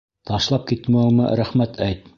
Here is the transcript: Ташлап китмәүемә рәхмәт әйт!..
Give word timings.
Ташлап 0.29 0.65
китмәүемә 0.71 1.29
рәхмәт 1.43 1.83
әйт!.. 1.89 2.07